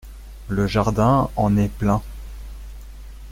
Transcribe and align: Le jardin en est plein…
Le 0.47 0.65
jardin 0.65 1.29
en 1.35 1.55
est 1.57 1.69
plein… 1.69 2.01